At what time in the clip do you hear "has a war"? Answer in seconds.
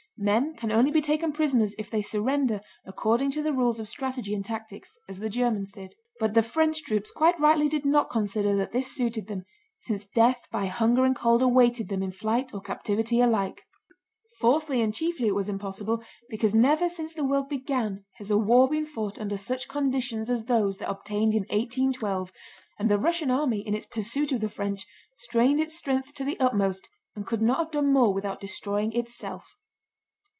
18.17-18.69